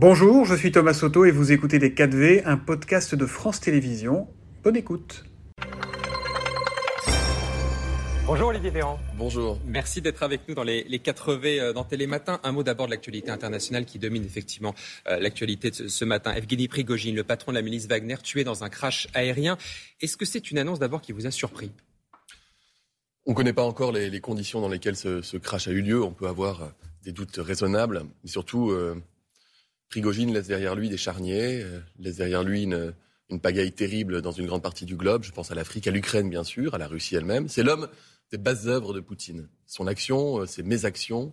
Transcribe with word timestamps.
Bonjour, 0.00 0.44
je 0.44 0.54
suis 0.54 0.70
Thomas 0.70 0.94
Soto 0.94 1.24
et 1.24 1.32
vous 1.32 1.50
écoutez 1.50 1.80
Les 1.80 1.90
4V, 1.90 2.42
un 2.44 2.56
podcast 2.56 3.16
de 3.16 3.26
France 3.26 3.58
Télévisions. 3.58 4.28
Bonne 4.62 4.76
écoute. 4.76 5.24
Bonjour 8.24 8.46
Olivier 8.46 8.70
Véran. 8.70 9.00
Bonjour. 9.16 9.58
Merci 9.66 10.00
d'être 10.00 10.22
avec 10.22 10.42
nous 10.46 10.54
dans 10.54 10.62
les, 10.62 10.84
les 10.84 10.98
4V 11.00 11.58
euh, 11.58 11.72
dans 11.72 11.82
Télématin. 11.82 12.38
Un 12.44 12.52
mot 12.52 12.62
d'abord 12.62 12.86
de 12.86 12.92
l'actualité 12.92 13.32
internationale 13.32 13.86
qui 13.86 13.98
domine 13.98 14.24
effectivement 14.24 14.72
euh, 15.08 15.18
l'actualité 15.18 15.72
de 15.72 15.88
ce, 15.88 16.04
matin. 16.04 16.32
Evgeny 16.32 16.68
Prigogine, 16.68 17.16
le 17.16 17.24
patron 17.24 17.50
de 17.50 17.56
la 17.56 17.62
milice 17.62 17.88
Wagner, 17.88 18.18
tué 18.22 18.44
dans 18.44 18.62
un 18.62 18.68
crash 18.68 19.08
aérien. 19.14 19.58
Est-ce 20.00 20.16
que 20.16 20.24
c'est 20.24 20.52
une 20.52 20.58
annonce 20.58 20.78
d'abord 20.78 21.00
qui 21.00 21.10
vous 21.10 21.26
a 21.26 21.32
surpris? 21.32 21.72
On 23.26 23.32
ne 23.32 23.36
connaît 23.36 23.52
pas 23.52 23.64
encore 23.64 23.90
les, 23.90 24.20
conditions 24.20 24.60
dans 24.60 24.68
lesquelles 24.68 24.94
ce, 24.94 25.36
crash 25.38 25.66
a 25.66 25.72
eu 25.72 25.82
lieu. 25.82 26.00
On 26.04 26.12
peut 26.12 26.28
avoir 26.28 26.62
euh, 26.62 26.68
des 27.02 27.10
doutes 27.10 27.40
raisonnables. 27.42 28.04
Mais 28.22 28.30
surtout, 28.30 28.72
Prigogine 29.88 30.32
laisse 30.32 30.48
derrière 30.48 30.74
lui 30.74 30.88
des 30.88 30.96
charniers, 30.96 31.64
laisse 31.98 32.16
derrière 32.16 32.42
lui 32.42 32.64
une, 32.64 32.94
pagaille 33.40 33.72
terrible 33.72 34.22
dans 34.22 34.32
une 34.32 34.46
grande 34.46 34.62
partie 34.62 34.84
du 34.84 34.96
globe. 34.96 35.22
Je 35.22 35.32
pense 35.32 35.50
à 35.50 35.54
l'Afrique, 35.54 35.86
à 35.86 35.90
l'Ukraine 35.90 36.28
bien 36.28 36.44
sûr, 36.44 36.74
à 36.74 36.78
la 36.78 36.88
Russie 36.88 37.16
elle-même. 37.16 37.48
C'est 37.48 37.62
l'homme 37.62 37.88
des 38.30 38.38
bases 38.38 38.68
œuvres 38.68 38.92
de 38.92 39.00
Poutine. 39.00 39.48
Son 39.66 39.86
action, 39.86 40.40
euh, 40.40 40.46
ses 40.46 40.62
mésactions, 40.62 41.32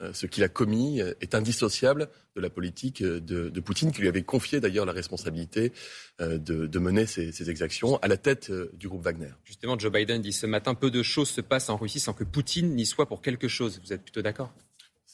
euh, 0.00 0.12
ce 0.12 0.26
qu'il 0.26 0.42
a 0.42 0.48
commis 0.48 1.00
euh, 1.00 1.14
est 1.20 1.34
indissociable 1.34 2.08
de 2.34 2.40
la 2.40 2.50
politique 2.50 3.02
de, 3.02 3.60
Poutine, 3.60 3.92
qui 3.92 4.00
lui 4.00 4.08
avait 4.08 4.22
confié 4.22 4.60
d'ailleurs 4.60 4.86
la 4.86 4.92
responsabilité 4.92 5.72
de, 6.18 6.78
mener 6.78 7.04
ces, 7.04 7.50
exactions 7.50 7.98
à 7.98 8.08
la 8.08 8.16
tête 8.16 8.50
du 8.72 8.88
groupe 8.88 9.02
Wagner. 9.02 9.28
Justement, 9.44 9.78
Joe 9.78 9.92
Biden 9.92 10.22
dit 10.22 10.32
ce 10.32 10.46
matin, 10.46 10.74
peu 10.74 10.90
de 10.90 11.02
choses 11.02 11.28
se 11.28 11.42
passent 11.42 11.68
en 11.68 11.76
Russie 11.76 12.00
sans 12.00 12.14
que 12.14 12.24
Poutine 12.24 12.74
n'y 12.74 12.86
soit 12.86 13.06
pour 13.06 13.20
quelque 13.20 13.48
chose. 13.48 13.82
Vous 13.84 13.92
êtes 13.92 14.02
plutôt 14.02 14.22
d'accord? 14.22 14.54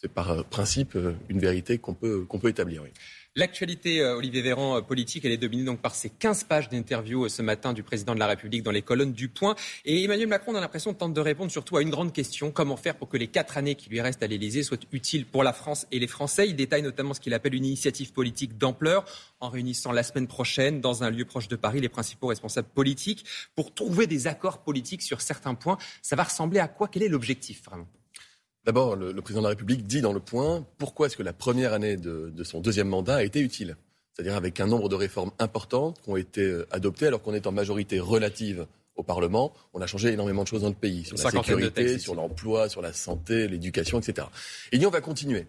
C'est 0.01 0.13
par 0.13 0.45
principe 0.45 0.97
une 1.29 1.41
vérité 1.41 1.79
qu'on 1.79 1.95
peut, 1.95 2.25
peut 2.41 2.49
établir. 2.49 2.85
L'actualité, 3.39 4.01
euh, 4.01 4.17
Olivier 4.17 4.43
Véran, 4.43 4.79
euh, 4.79 4.81
politique, 4.81 5.25
elle 5.25 5.31
est 5.31 5.37
dominée 5.37 5.63
donc 5.63 5.81
par 5.81 5.95
ces 5.95 6.11
15 6.11 6.43
pages 6.43 6.69
d'interview 6.69 7.25
euh, 7.25 7.29
ce 7.29 7.41
matin 7.41 7.73
du 7.73 7.85
président 7.85 8.15
de 8.15 8.19
la 8.19 8.27
République 8.27 8.65
dans 8.65 8.73
les 8.73 8.83
colonnes 8.83 9.13
du 9.13 9.29
Point. 9.29 9.55
Et 9.85 10.03
Emmanuel 10.03 10.27
Macron, 10.27 10.53
on 10.53 10.55
a 10.57 10.61
l'impression, 10.61 10.93
tente 10.93 11.15
de 11.15 11.21
répondre 11.21 11.51
surtout 11.51 11.77
à 11.77 11.83
une 11.83 11.91
grande 11.91 12.13
question. 12.13 12.51
Comment 12.51 12.77
faire 12.77 12.97
pour 12.97 13.09
que 13.09 13.17
les 13.17 13.29
quatre 13.29 13.57
années 13.57 13.77
qui 13.77 13.91
lui 13.91 14.01
restent 14.01 14.25
à 14.25 14.27
l'Élysée 14.27 14.65
soient 14.65 14.79
utiles 14.91 15.25
pour 15.25 15.45
la 15.45 15.53
France 15.53 15.87
et 15.93 16.01
les 16.01 16.09
Français? 16.09 16.49
Il 16.49 16.57
détaille 16.57 16.83
notamment 16.83 17.15
ce 17.15 17.21
qu'il 17.21 17.33
appelle 17.33 17.55
une 17.55 17.65
initiative 17.65 18.13
politique 18.13 18.59
d'ampleur 18.59 19.05
en 19.39 19.51
réunissant 19.51 19.93
la 19.93 20.03
semaine 20.03 20.27
prochaine 20.27 20.81
dans 20.81 21.05
un 21.05 21.11
lieu 21.11 21.25
proche 21.25 21.47
de 21.47 21.55
Paris 21.55 21.81
les 21.81 21.89
principaux 21.89 22.27
responsables 22.27 22.69
politiques 22.75 23.25
pour 23.55 23.73
trouver 23.73 24.07
des 24.07 24.27
accords 24.27 24.65
politiques 24.65 25.03
sur 25.03 25.21
certains 25.21 25.55
points. 25.55 25.79
Ça 26.03 26.17
va 26.17 26.25
ressembler 26.25 26.59
à 26.59 26.67
quoi? 26.67 26.89
Quel 26.89 27.05
est 27.05 27.09
l'objectif 27.09 27.65
vraiment? 27.65 27.87
D'abord, 28.69 28.97
le, 28.97 29.15
président 29.23 29.41
de 29.41 29.47
la 29.47 29.49
République 29.49 29.87
dit 29.87 30.03
dans 30.03 30.13
le 30.13 30.21
point 30.21 30.63
pourquoi 30.77 31.07
est-ce 31.07 31.17
que 31.17 31.23
la 31.23 31.33
première 31.33 31.73
année 31.73 31.97
de, 31.97 32.45
son 32.45 32.61
deuxième 32.61 32.87
mandat 32.87 33.17
a 33.17 33.23
été 33.23 33.41
utile? 33.41 33.79
C'est-à-dire 34.13 34.37
avec 34.37 34.61
un 34.61 34.67
nombre 34.67 34.91
de 34.91 34.95
réformes 34.95 35.31
importantes 35.39 36.03
qui 36.03 36.11
ont 36.11 36.19
été 36.19 36.43
euh, 36.43 36.69
adoptées 36.71 37.07
alors 37.07 37.23
qu'on 37.23 37.33
est 37.33 37.47
en 37.47 37.53
majorité 37.53 37.99
relative 37.99 38.67
au 38.97 39.03
Parlement. 39.03 39.55
On 39.73 39.81
a 39.81 39.87
changé 39.87 40.13
énormément 40.13 40.43
de 40.43 40.49
choses 40.49 40.61
dans 40.61 40.69
le 40.69 40.75
pays, 40.75 41.07
sur 41.07 41.17
la 41.17 41.31
sécurité, 41.31 41.99
sur 41.99 42.15
l'emploi, 42.15 42.69
sur 42.69 42.83
la 42.83 42.93
santé, 42.93 43.49
l'éducation, 43.49 44.01
etc. 44.01 44.27
Et 44.71 44.77
dit 44.77 44.85
on 44.85 44.91
va 44.91 45.01
continuer. 45.01 45.47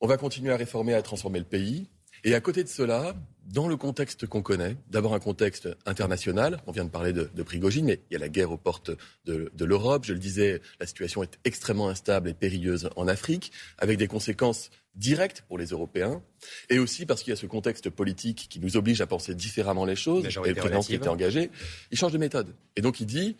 On 0.00 0.06
va 0.06 0.16
continuer 0.16 0.54
à 0.54 0.56
réformer, 0.56 0.94
à 0.94 1.02
transformer 1.02 1.40
le 1.40 1.44
pays. 1.44 1.86
Et 2.24 2.34
à 2.34 2.40
côté 2.40 2.64
de 2.64 2.68
cela, 2.68 3.14
dans 3.44 3.68
le 3.68 3.76
contexte 3.76 4.26
qu'on 4.26 4.42
connaît, 4.42 4.76
d'abord 4.90 5.14
un 5.14 5.20
contexte 5.20 5.68
international, 5.86 6.60
on 6.66 6.72
vient 6.72 6.84
de 6.84 6.90
parler 6.90 7.12
de, 7.12 7.30
de 7.32 7.42
Prigogine, 7.42 7.86
mais 7.86 8.00
il 8.10 8.14
y 8.14 8.16
a 8.16 8.18
la 8.18 8.28
guerre 8.28 8.50
aux 8.50 8.56
portes 8.56 8.90
de, 9.24 9.50
de 9.54 9.64
l'Europe. 9.64 10.04
Je 10.04 10.12
le 10.12 10.18
disais, 10.18 10.60
la 10.80 10.86
situation 10.86 11.22
est 11.22 11.38
extrêmement 11.44 11.88
instable 11.88 12.28
et 12.28 12.34
périlleuse 12.34 12.90
en 12.96 13.06
Afrique, 13.06 13.52
avec 13.78 13.98
des 13.98 14.08
conséquences 14.08 14.70
directes 14.94 15.44
pour 15.46 15.58
les 15.58 15.66
Européens, 15.66 16.22
et 16.70 16.78
aussi 16.78 17.04
parce 17.06 17.22
qu'il 17.22 17.30
y 17.30 17.34
a 17.34 17.36
ce 17.36 17.46
contexte 17.46 17.90
politique 17.90 18.46
qui 18.48 18.58
nous 18.60 18.76
oblige 18.76 19.00
à 19.02 19.06
penser 19.06 19.34
différemment 19.34 19.84
les 19.84 19.96
choses, 19.96 20.24
et 20.24 20.48
le 20.48 20.54
président 20.54 20.80
qui 20.80 20.94
était 20.94 21.08
engagé, 21.08 21.50
il 21.90 21.98
change 21.98 22.12
de 22.12 22.18
méthode. 22.18 22.54
Et 22.76 22.80
donc 22.80 23.00
il 23.00 23.06
dit, 23.06 23.36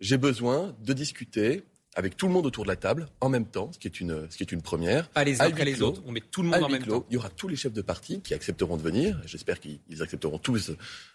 j'ai 0.00 0.16
besoin 0.16 0.74
de 0.82 0.92
discuter 0.94 1.62
avec 1.94 2.16
tout 2.16 2.26
le 2.26 2.32
monde 2.32 2.46
autour 2.46 2.64
de 2.64 2.68
la 2.68 2.76
table 2.76 3.08
en 3.20 3.28
même 3.28 3.46
temps, 3.46 3.70
ce 3.72 3.78
qui 3.78 3.86
est 3.86 4.00
une, 4.00 4.30
ce 4.30 4.36
qui 4.36 4.42
est 4.42 4.52
une 4.52 4.62
première. 4.62 5.08
Pas 5.10 5.24
les 5.24 5.40
uns 5.40 5.46
après 5.46 5.64
les 5.64 5.82
autres, 5.82 6.02
on 6.06 6.12
met 6.12 6.20
tout 6.20 6.42
le 6.42 6.48
monde 6.48 6.62
en 6.62 6.68
même 6.68 6.82
temps. 6.82 7.04
Il 7.10 7.14
y 7.14 7.16
aura 7.16 7.30
tous 7.30 7.48
les 7.48 7.56
chefs 7.56 7.72
de 7.72 7.82
parti 7.82 8.20
qui 8.20 8.34
accepteront 8.34 8.76
de 8.76 8.82
venir, 8.82 9.20
j'espère 9.26 9.60
qu'ils 9.60 10.02
accepteront 10.02 10.38
tous 10.38 10.72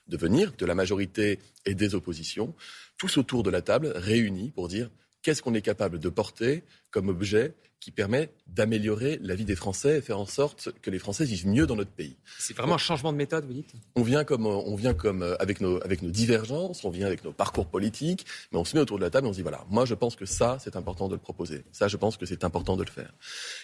de 0.08 0.18
venir, 0.18 0.54
de 0.58 0.66
la 0.66 0.76
majorité 0.76 1.40
et 1.66 1.76
des 1.76 1.96
oppositions, 1.96 2.54
tous 2.98 3.18
autour 3.18 3.44
de 3.44 3.50
la 3.50 3.62
table, 3.62 3.92
réunis 3.96 4.52
pour 4.52 4.68
dire 4.68 4.90
qu'est-ce 5.30 5.44
qu'on 5.44 5.54
est 5.54 5.62
capable 5.62 6.00
de 6.00 6.10
porter 6.10 6.64
comme 6.90 7.08
objet 7.08 7.54
qui 7.80 7.92
permet 7.92 8.32
d'améliorer 8.48 9.20
la 9.22 9.36
vie 9.36 9.46
des 9.46 9.56
Français 9.56 10.00
et 10.00 10.02
faire 10.02 10.20
en 10.20 10.26
sorte 10.26 10.72
que 10.82 10.90
les 10.90 10.98
Français 10.98 11.24
vivent 11.24 11.46
mieux 11.46 11.68
dans 11.68 11.76
notre 11.76 11.92
pays. 11.92 12.18
C'est 12.40 12.58
vraiment 12.58 12.74
un 12.74 12.80
changement 12.80 13.14
de 13.14 13.18
méthode, 13.18 13.46
vous 13.46 13.54
dites? 13.54 13.72
On 13.96 14.02
vient 14.02 14.24
comme, 14.24 14.48
on 14.48 14.76
vient 14.76 14.96
comme 14.96 15.22
euh, 15.22 15.36
avec, 15.40 15.62
nos, 15.62 15.80
avec 15.84 16.02
nos 16.02 16.10
divergences, 16.10 16.84
on 16.84 16.90
vient 16.90 17.06
avec 17.06 17.24
nos 17.24 17.32
parcours 17.32 17.68
politiques, 17.68 18.26
mais 18.52 18.58
on 18.58 18.66
se 18.66 18.76
met 18.76 18.82
autour 18.82 18.98
de 18.98 19.04
la 19.04 19.12
table 19.12 19.28
et 19.28 19.30
on 19.30 19.34
se 19.34 19.38
dit 19.38 19.44
voilà, 19.44 19.64
moi 19.70 19.86
je 19.86 19.94
pense 19.94 20.16
que 20.16 20.26
ça, 20.26 20.58
c'est 20.60 20.76
important 20.76 21.08
de 21.08 21.14
le 21.14 21.22
proposer. 21.22 21.64
Ça, 21.72 21.88
je 21.88 21.96
pense 21.96 22.18
que 22.18 22.26
c'est 22.26 22.44
important 22.44 22.76
de 22.76 22.84
le 22.84 22.90
faire. 22.90 23.14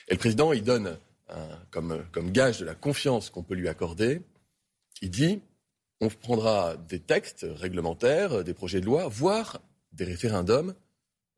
Et 0.07 0.13
le 0.13 0.19
président, 0.19 0.53
il 0.53 0.61
donne 0.61 0.99
comme, 1.71 2.05
comme 2.11 2.31
gage 2.31 2.59
de 2.59 2.65
la 2.65 2.75
confiance 2.75 3.31
qu'on 3.31 3.41
peut 3.41 3.55
lui 3.55 3.69
accorder, 3.69 4.21
il 5.01 5.09
dit 5.09 5.41
on 5.99 6.09
prendra 6.09 6.77
des 6.77 6.99
textes 6.99 7.47
réglementaires, 7.49 8.43
des 8.43 8.53
projets 8.53 8.81
de 8.81 8.85
loi, 8.85 9.07
voire 9.07 9.59
des 9.93 10.05
référendums 10.05 10.75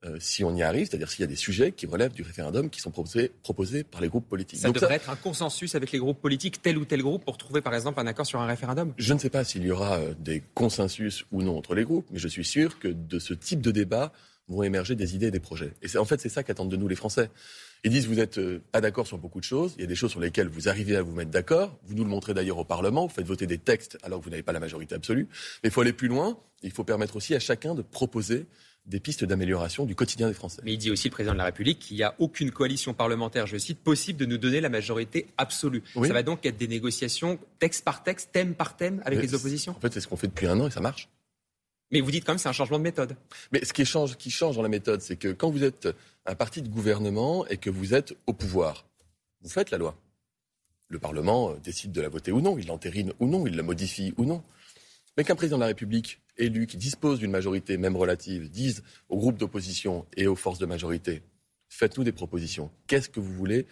euh, 0.06 0.18
si 0.20 0.44
on 0.44 0.56
y 0.56 0.62
arrive, 0.62 0.88
c'est-à-dire 0.88 1.10
s'il 1.10 1.22
y 1.22 1.24
a 1.24 1.28
des 1.28 1.36
sujets 1.36 1.72
qui 1.72 1.88
relèvent 1.88 2.14
du 2.14 2.22
référendum 2.22 2.70
qui 2.70 2.80
sont 2.80 2.92
proposés, 2.92 3.32
proposés 3.42 3.84
par 3.84 4.00
les 4.00 4.10
groupes 4.10 4.30
politiques. 4.30 4.60
Ça 4.60 4.70
devrait 4.70 4.96
être 4.96 5.10
un 5.10 5.16
consensus 5.16 5.74
avec 5.74 5.92
les 5.92 5.98
groupes 5.98 6.22
politiques, 6.22 6.62
tel 6.62 6.78
ou 6.78 6.86
tel 6.86 7.02
groupe, 7.02 7.26
pour 7.26 7.38
trouver 7.38 7.62
par 7.62 7.74
exemple 7.74 8.00
un 8.00 8.06
accord 8.06 8.28
sur 8.28 8.40
un 8.40 8.46
référendum 8.46 8.94
Je 8.98 9.14
ne 9.14 9.20
sais 9.20 9.32
pas 9.32 9.44
s'il 9.44 9.64
y 9.64 9.72
aura 9.72 9.98
euh, 9.98 10.14
des 10.20 10.44
consensus 10.54 11.26
ou 11.32 11.42
non 11.42 11.58
entre 11.58 11.74
les 11.74 11.84
groupes, 11.84 12.08
mais 12.12 12.20
je 12.20 12.28
suis 12.28 12.46
sûr 12.46 12.78
que 12.78 12.88
de 12.88 13.18
ce 13.18 13.34
type 13.34 13.62
de 13.62 13.72
débat 13.72 14.14
vont 14.48 14.64
émerger 14.64 14.96
des 14.96 15.16
idées 15.16 15.28
et 15.28 15.32
des 15.32 15.40
projets. 15.40 15.74
Et 15.82 15.98
en 15.98 16.06
fait, 16.06 16.22
c'est 16.22 16.30
ça 16.30 16.44
qu'attendent 16.44 16.70
de 16.70 16.78
nous 16.78 16.88
les 16.88 16.96
Français. 16.96 17.30
Ils 17.84 17.92
disent 17.92 18.08
vous 18.08 18.16
n'êtes 18.16 18.38
euh, 18.38 18.62
pas 18.72 18.82
d'accord 18.82 19.08
sur 19.08 19.18
beaucoup 19.18 19.40
de 19.40 19.46
choses. 19.46 19.74
Il 19.78 19.82
y 19.82 19.84
a 19.84 19.88
des 19.88 19.96
choses 19.96 20.12
sur 20.12 20.20
lesquelles 20.20 20.48
vous 20.48 20.70
arrivez 20.70 20.96
à 20.96 21.02
vous 21.02 21.12
mettre 21.12 21.32
d'accord. 21.32 21.78
Vous 21.84 21.96
nous 21.96 22.04
le 22.04 22.10
montrez 22.10 22.34
d'ailleurs 22.34 22.60
au 22.60 22.66
Parlement. 22.66 23.08
Vous 23.08 23.14
faites 23.14 23.26
voter 23.26 23.48
des 23.48 23.58
textes 23.58 23.98
alors 24.04 24.20
que 24.20 24.26
vous 24.26 24.30
n'avez 24.30 24.44
pas 24.44 24.54
la 24.54 24.60
majorité 24.60 24.96
absolue. 24.96 25.28
Mais 25.64 25.70
il 25.70 25.72
faut 25.72 25.82
aller 25.82 25.94
plus 25.94 26.08
loin. 26.08 26.38
Il 26.64 26.72
faut 26.72 26.84
permettre 26.84 27.16
aussi 27.16 27.36
à 27.36 27.40
chacun 27.40 27.76
de 27.76 27.82
proposer 27.82 28.46
des 28.88 29.00
pistes 29.00 29.26
d'amélioration 29.26 29.86
du 29.86 29.96
quotidien 29.96 30.28
des 30.28 30.34
Français. 30.34 30.62
Mais 30.64 30.74
il 30.74 30.78
dit 30.78 30.90
aussi, 30.90 31.10
le 31.10 31.12
président 31.12 31.34
de 31.34 31.38
la 31.38 31.46
République, 31.46 31.80
qu'il 31.80 31.98
n'y 31.98 32.04
a 32.04 32.16
aucune 32.20 32.52
coalition 32.52 32.94
parlementaire, 32.94 33.46
je 33.46 33.58
cite, 33.58 33.80
possible 33.80 34.20
de 34.20 34.26
nous 34.26 34.38
donner 34.38 34.62
la 34.62 34.70
majorité 34.70 35.28
absolue. 35.38 35.84
Ça 35.94 36.14
va 36.14 36.24
donc 36.24 36.46
être 36.46 36.58
des 36.58 36.68
négociations 36.68 37.38
texte 37.60 37.84
par 37.84 38.04
texte, 38.04 38.30
thème 38.32 38.56
par 38.56 38.78
thème 38.78 39.02
avec 39.06 39.22
les 39.22 39.36
oppositions 39.36 39.74
En 39.74 39.80
fait, 39.80 39.94
c'est 39.94 40.02
ce 40.02 40.08
qu'on 40.08 40.16
fait 40.16 40.28
depuis 40.28 40.48
un 40.48 40.60
an 40.60 40.68
et 40.68 40.72
ça 40.72 40.80
marche. 40.80 41.10
Mais 41.92 42.02
vous 42.02 42.12
dites 42.12 42.26
quand 42.26 42.34
même 42.34 42.40
c'est 42.40 42.50
un 42.50 42.54
changement 42.54 42.78
de 42.78 42.84
méthode. 42.84 43.16
Mais 43.52 43.64
ce 43.64 43.72
qui 43.72 43.86
change, 43.86 44.18
qui 44.18 44.30
change 44.30 44.56
dans 44.58 44.62
la 44.62 44.70
méthode, 44.70 45.02
c'est 45.02 45.16
que 45.16 45.30
quand 45.30 45.50
vous 45.50 45.64
êtes 45.64 45.88
un 46.26 46.36
parti 46.36 46.62
de 46.62 46.68
gouvernement 46.68 47.46
et 47.48 47.58
que 47.58 47.70
vous 47.70 47.94
êtes 47.94 48.14
au 48.26 48.34
pouvoir, 48.34 48.86
vous 49.42 49.50
faites 49.50 49.72
la 49.72 49.78
loi. 49.78 49.98
Le 50.90 51.00
Parlement 51.00 51.52
euh, 51.52 51.56
décide 51.64 51.92
de 51.92 52.02
la 52.02 52.10
voter 52.10 52.32
ou 52.32 52.42
non, 52.42 52.58
il 52.58 52.68
l'entérine 52.68 53.14
ou 53.20 53.28
non, 53.28 53.46
il 53.48 53.56
la 53.56 53.64
modifie 53.64 54.14
ou 54.18 54.26
non. 54.26 54.44
Mais 55.18 55.24
qu'un 55.24 55.36
président 55.36 55.58
de 55.58 55.62
la 55.62 55.68
République 55.68 56.22
élus 56.38 56.68
qui 56.68 56.78
disposent 56.78 57.20
d'une 57.20 57.32
majorité, 57.32 57.78
même 57.78 57.98
relative, 57.98 58.50
disent 58.50 58.84
aux 59.10 59.18
groupes 59.18 59.38
d'opposition 59.38 60.06
et 60.16 60.28
aux 60.28 60.36
forces 60.36 60.60
de 60.60 60.66
majorité 60.66 61.24
faites-nous 61.70 62.04
des 62.04 62.12
propositions. 62.12 62.72
Qu'est-ce 62.88 63.10
que 63.10 63.20
vous 63.20 63.34
voulez 63.34 63.68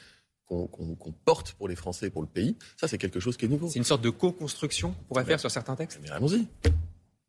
qu'on 0.47 1.13
porte 1.25 1.53
pour 1.53 1.67
les 1.67 1.75
Français 1.75 2.07
et 2.07 2.09
pour 2.09 2.21
le 2.21 2.27
pays? 2.27 2.55
Ça, 2.79 2.87
c'est 2.87 2.97
quelque 2.97 3.19
chose 3.19 3.35
qui 3.35 3.45
est 3.45 3.47
nouveau. 3.47 3.67
C'est 3.69 3.79
une 3.79 3.85
sorte 3.85 4.03
de 4.03 4.11
co-construction 4.11 4.91
qu'on 4.91 5.03
pourrait 5.05 5.25
faire 5.25 5.39
sur 5.39 5.49
certains 5.49 5.75
textes? 5.75 5.99
Mais 6.03 6.11
allons-y. 6.11 6.45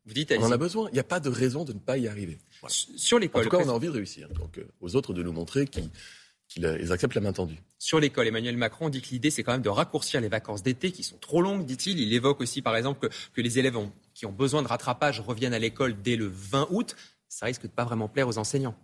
Vous 0.04 0.14
dites, 0.14 0.32
on 0.38 0.44
en 0.44 0.52
a 0.52 0.56
besoin. 0.56 0.88
Il 0.90 0.94
n'y 0.94 1.00
a 1.00 1.04
pas 1.04 1.18
de 1.18 1.30
raison 1.30 1.64
de 1.64 1.72
ne 1.72 1.78
pas 1.78 1.96
y 1.96 2.06
arriver. 2.08 2.38
Sur 2.68 3.18
l'école. 3.18 3.40
En 3.40 3.44
tout 3.44 3.56
cas, 3.56 3.64
on 3.64 3.68
a 3.68 3.72
envie 3.72 3.88
de 3.88 3.92
réussir. 3.92 4.28
Donc, 4.28 4.58
euh, 4.58 4.68
aux 4.80 4.94
autres 4.94 5.12
de 5.14 5.22
nous 5.22 5.32
montrer 5.32 5.66
qu'ils 5.66 6.92
acceptent 6.92 7.14
la 7.14 7.20
main 7.20 7.32
tendue. 7.32 7.58
Sur 7.78 7.98
l'école, 7.98 8.28
Emmanuel 8.28 8.56
Macron 8.56 8.88
dit 8.88 9.00
que 9.00 9.08
l'idée, 9.08 9.30
c'est 9.30 9.42
quand 9.42 9.52
même 9.52 9.62
de 9.62 9.68
raccourcir 9.68 10.20
les 10.20 10.28
vacances 10.28 10.62
d'été 10.62 10.92
qui 10.92 11.02
sont 11.02 11.16
trop 11.16 11.42
longues, 11.42 11.64
dit-il. 11.64 11.98
Il 11.98 12.12
évoque 12.12 12.40
aussi, 12.40 12.62
par 12.62 12.76
exemple, 12.76 13.08
que, 13.08 13.14
que 13.32 13.40
les 13.40 13.58
élèves 13.58 13.76
ont 13.76 13.90
qui 14.16 14.24
ont 14.24 14.32
besoin 14.32 14.62
de 14.62 14.68
rattrapage 14.68 15.20
reviennent 15.20 15.52
à 15.52 15.58
l'école 15.58 16.00
dès 16.00 16.16
le 16.16 16.26
20 16.26 16.68
août, 16.70 16.96
ça 17.28 17.44
risque 17.44 17.64
de 17.64 17.68
pas 17.68 17.84
vraiment 17.84 18.08
plaire 18.08 18.26
aux 18.26 18.38
enseignants. 18.38 18.74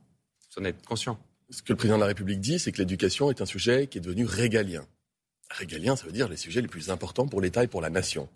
Vous 0.55 0.62
en 0.62 0.64
êtes 0.67 0.84
conscient. 0.84 1.19
Ce 1.49 1.62
que 1.62 1.73
le 1.73 1.76
président 1.76 1.96
de 1.96 2.02
la 2.02 2.06
République 2.06 2.40
dit, 2.40 2.58
c'est 2.58 2.70
que 2.70 2.79
l'éducation 2.79 3.31
est 3.31 3.40
un 3.40 3.46
sujet 3.46 3.87
qui 3.87 3.96
est 3.96 4.02
devenu 4.02 4.26
régalien. 4.26 4.87
Régalien, 5.50 5.96
ça 5.96 6.05
veut 6.05 6.12
dire 6.12 6.29
les 6.29 6.37
sujets 6.37 6.61
les 6.61 6.69
plus 6.69 6.90
importants 6.90 7.26
pour 7.26 7.40
l'État 7.40 7.64
et 7.64 7.67
pour 7.67 7.81
la 7.81 7.88
nation. 7.88 8.29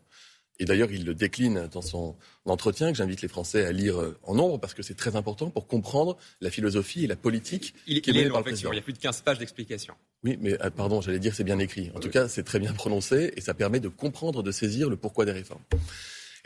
Et 0.58 0.64
d'ailleurs, 0.64 0.90
il 0.90 1.04
le 1.04 1.14
décline 1.14 1.68
dans 1.70 1.82
son 1.82 2.16
entretien 2.46 2.90
que 2.90 2.96
j'invite 2.96 3.20
les 3.20 3.28
Français 3.28 3.66
à 3.66 3.72
lire 3.72 4.00
euh, 4.00 4.18
en 4.22 4.34
nombre 4.34 4.58
parce 4.58 4.72
que 4.72 4.82
c'est 4.82 4.94
très 4.94 5.14
important 5.14 5.50
pour 5.50 5.66
comprendre 5.66 6.16
la 6.40 6.50
philosophie 6.50 7.04
et 7.04 7.06
la 7.06 7.16
politique 7.16 7.74
il, 7.86 8.00
qui 8.00 8.08
est 8.08 8.14
menée 8.14 8.30
par 8.30 8.38
le 8.38 8.44
président. 8.44 8.72
Il 8.72 8.76
y 8.76 8.78
a 8.78 8.82
plus 8.82 8.94
de 8.94 8.98
15 8.98 9.20
pages 9.20 9.38
d'explications. 9.38 9.94
Oui, 10.24 10.38
mais 10.40 10.58
euh, 10.62 10.70
pardon, 10.70 11.02
j'allais 11.02 11.18
dire 11.18 11.34
c'est 11.34 11.44
bien 11.44 11.58
écrit. 11.58 11.90
En 11.94 12.00
tout 12.00 12.08
cas, 12.08 12.26
c'est 12.26 12.42
très 12.42 12.58
bien 12.58 12.72
prononcé 12.72 13.34
et 13.36 13.42
ça 13.42 13.52
permet 13.52 13.80
de 13.80 13.88
comprendre, 13.88 14.42
de 14.42 14.50
saisir 14.50 14.88
le 14.88 14.96
pourquoi 14.96 15.26
des 15.26 15.32
réformes. 15.32 15.62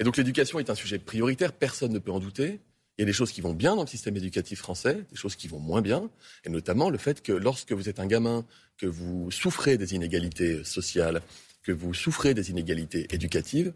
Et 0.00 0.04
donc 0.04 0.16
l'éducation 0.16 0.58
est 0.58 0.70
un 0.70 0.74
sujet 0.74 0.98
prioritaire, 0.98 1.52
personne 1.52 1.92
ne 1.92 1.98
peut 1.98 2.10
en 2.10 2.20
douter. 2.20 2.60
Il 2.96 3.02
y 3.02 3.04
a 3.04 3.04
des 3.04 3.12
choses 3.12 3.32
qui 3.32 3.42
vont 3.42 3.52
bien 3.52 3.76
dans 3.76 3.82
le 3.82 3.86
système 3.86 4.16
éducatif 4.16 4.58
français, 4.58 5.04
des 5.10 5.16
choses 5.16 5.36
qui 5.36 5.46
vont 5.46 5.58
moins 5.58 5.82
bien, 5.82 6.08
et 6.44 6.48
notamment 6.48 6.88
le 6.88 6.96
fait 6.96 7.22
que 7.22 7.32
lorsque 7.32 7.72
vous 7.72 7.90
êtes 7.90 8.00
un 8.00 8.06
gamin, 8.06 8.46
que 8.78 8.86
vous 8.86 9.30
souffrez 9.30 9.76
des 9.76 9.94
inégalités 9.94 10.64
sociales, 10.64 11.20
que 11.62 11.72
vous 11.72 11.92
souffrez 11.92 12.32
des 12.32 12.48
inégalités 12.48 13.14
éducatives, 13.14 13.74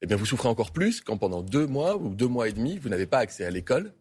eh 0.00 0.06
bien 0.06 0.16
vous 0.16 0.26
souffrez 0.26 0.48
encore 0.48 0.72
plus 0.72 1.00
quand 1.00 1.16
pendant 1.16 1.42
deux 1.42 1.68
mois 1.68 1.96
ou 1.96 2.12
deux 2.12 2.26
mois 2.26 2.48
et 2.48 2.52
demi, 2.52 2.78
vous 2.78 2.88
n'avez 2.88 3.06
pas 3.06 3.18
accès 3.18 3.44
à 3.44 3.50
l'école 3.50 3.94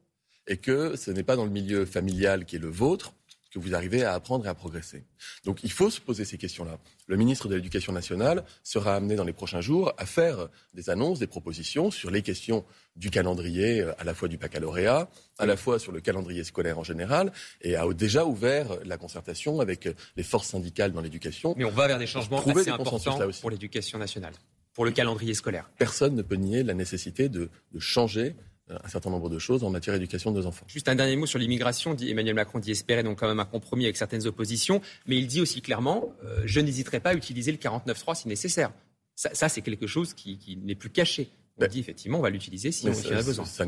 et 0.47 0.57
que 0.57 0.95
ce 0.95 1.11
n'est 1.11 1.23
pas 1.23 1.35
dans 1.35 1.45
le 1.45 1.51
milieu 1.51 1.85
familial 1.85 2.45
qui 2.45 2.55
est 2.55 2.59
le 2.59 2.69
vôtre 2.69 3.13
que 3.51 3.59
vous 3.59 3.75
arrivez 3.75 4.03
à 4.03 4.13
apprendre 4.13 4.45
et 4.45 4.49
à 4.49 4.55
progresser. 4.55 5.03
Donc 5.45 5.63
il 5.63 5.71
faut 5.71 5.89
se 5.89 5.99
poser 5.99 6.25
ces 6.25 6.37
questions-là. 6.37 6.79
Le 7.07 7.17
ministre 7.17 7.47
de 7.47 7.55
l'Éducation 7.55 7.91
nationale 7.91 8.43
sera 8.63 8.95
amené 8.95 9.15
dans 9.15 9.25
les 9.25 9.33
prochains 9.33 9.61
jours 9.61 9.93
à 9.97 10.05
faire 10.05 10.47
des 10.73 10.89
annonces, 10.89 11.19
des 11.19 11.27
propositions 11.27 11.91
sur 11.91 12.09
les 12.11 12.21
questions 12.21 12.63
du 12.95 13.09
calendrier, 13.09 13.81
euh, 13.81 13.93
à 13.99 14.03
la 14.03 14.13
fois 14.13 14.27
du 14.27 14.37
baccalauréat, 14.37 15.09
à 15.37 15.45
la 15.45 15.57
fois 15.57 15.79
sur 15.79 15.91
le 15.91 16.01
calendrier 16.01 16.43
scolaire 16.43 16.79
en 16.79 16.83
général, 16.83 17.31
et 17.61 17.75
a 17.75 17.85
déjà 17.93 18.25
ouvert 18.25 18.77
la 18.85 18.97
concertation 18.97 19.59
avec 19.59 19.89
les 20.15 20.23
forces 20.23 20.47
syndicales 20.47 20.91
dans 20.91 21.01
l'éducation. 21.01 21.53
Mais 21.57 21.65
on 21.65 21.71
va 21.71 21.87
vers 21.87 21.99
des 21.99 22.07
changements 22.07 22.41
assez 22.41 22.69
importants 22.69 23.19
pour 23.41 23.49
l'éducation 23.49 23.97
nationale, 23.97 24.33
pour 24.73 24.85
le 24.85 24.91
calendrier 24.91 25.33
scolaire. 25.33 25.69
Personne 25.77 26.15
ne 26.15 26.21
peut 26.21 26.35
nier 26.35 26.63
la 26.63 26.73
nécessité 26.73 27.29
de, 27.29 27.49
de 27.73 27.79
changer 27.79 28.35
un 28.83 28.87
certain 28.87 29.09
nombre 29.09 29.29
de 29.29 29.39
choses 29.39 29.63
en 29.63 29.69
matière 29.69 29.93
d'éducation 29.95 30.31
de 30.31 30.39
nos 30.39 30.45
enfants. 30.45 30.65
Juste 30.67 30.87
un 30.87 30.95
dernier 30.95 31.15
mot 31.15 31.25
sur 31.25 31.39
l'immigration. 31.39 31.95
Emmanuel 31.95 32.35
Macron 32.35 32.59
dit 32.59 32.71
espérer 32.71 33.03
donc 33.03 33.19
quand 33.19 33.27
même 33.27 33.39
un 33.39 33.45
compromis 33.45 33.85
avec 33.85 33.97
certaines 33.97 34.25
oppositions, 34.27 34.81
mais 35.07 35.17
il 35.17 35.27
dit 35.27 35.41
aussi 35.41 35.61
clairement 35.61 36.13
euh, 36.23 36.41
je 36.45 36.59
n'hésiterai 36.59 36.99
pas 36.99 37.11
à 37.11 37.13
utiliser 37.13 37.51
le 37.51 37.57
49.3 37.57 38.15
si 38.15 38.27
nécessaire. 38.27 38.71
Ça, 39.15 39.49
c'est 39.49 39.61
quelque 39.61 39.85
chose 39.85 40.13
qui, 40.13 40.57
n'est 40.63 40.75
plus 40.75 40.89
caché. 40.89 41.29
On 41.57 41.61
ben, 41.61 41.69
dit 41.69 41.79
effectivement 41.79 42.17
on 42.17 42.21
va 42.21 42.29
l'utiliser 42.29 42.71
si 42.71 42.87
on 42.87 42.91
en 42.91 43.17
a 43.17 43.21
besoin. 43.21 43.45
Ça, 43.45 43.65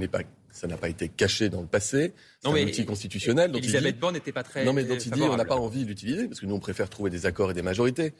n'a 0.67 0.77
pas 0.77 0.89
été 0.89 1.09
caché 1.09 1.49
dans 1.49 1.61
le 1.61 1.67
passé. 1.67 2.13
C'est 2.41 2.47
un 2.47 2.53
outil 2.53 2.85
constitutionnel. 2.85 3.51
Dont 3.51 3.59
Elisabeth 3.59 3.99
Borne 3.99 4.15
n'était 4.15 4.31
pas 4.31 4.43
très. 4.43 4.65
Non, 4.65 4.73
mais 4.73 4.83
dont 4.83 4.97
il 4.97 5.11
dit 5.11 5.21
on 5.21 5.35
n'a 5.35 5.45
pas 5.45 5.57
envie 5.57 5.83
de 5.83 5.89
l'utiliser 5.89 6.27
parce 6.27 6.39
que 6.39 6.45
nous 6.45 6.55
on 6.55 6.59
préfère 6.59 6.89
trouver 6.89 7.09
des 7.09 7.25
accords 7.25 7.51
et 7.51 7.53
des 7.53 7.61
majorités. 7.61 8.13